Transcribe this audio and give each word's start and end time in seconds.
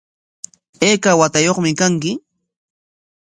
¿Ayka 0.87 1.11
watayuqmi 1.19 1.71
kanki? 1.79 2.11